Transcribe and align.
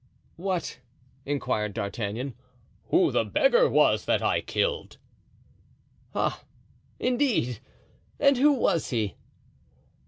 "What?" 0.35 0.79
inquired 1.27 1.75
D'Artagnan. 1.75 2.33
"Who 2.85 3.11
the 3.11 3.23
beggar 3.23 3.69
was 3.69 4.05
that 4.05 4.23
I 4.23 4.41
killed." 4.41 4.97
"Ah! 6.15 6.43
indeed! 6.99 7.59
and 8.19 8.35
who 8.35 8.51
was 8.51 8.89
he?" 8.89 9.13